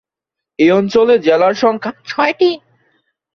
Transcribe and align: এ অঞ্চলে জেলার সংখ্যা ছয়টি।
এ 0.59 0.67
অঞ্চলে 0.71 1.15
জেলার 1.19 1.53
সংখ্যা 1.53 1.91
ছয়টি। 2.07 2.51